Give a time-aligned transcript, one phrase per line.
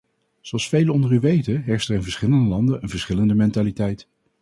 [0.41, 4.07] Zoals velen onder u weten, heerst er in verschillende landen een verschillende mentaliteit.